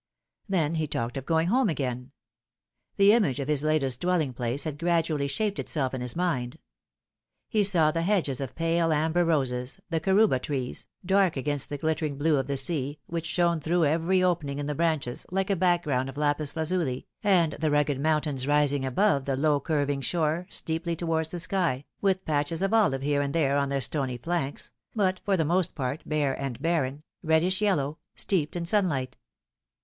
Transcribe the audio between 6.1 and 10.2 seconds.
mind. He saw the hedges of pale amber roses, the